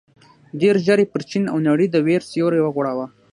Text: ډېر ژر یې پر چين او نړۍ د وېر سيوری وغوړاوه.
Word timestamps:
ډېر 0.61 0.75
ژر 0.85 0.99
یې 1.03 1.07
پر 1.13 1.21
چين 1.29 1.43
او 1.51 1.57
نړۍ 1.67 1.87
د 1.91 1.95
وېر 2.05 2.21
سيوری 2.31 2.59
وغوړاوه. 2.63 3.05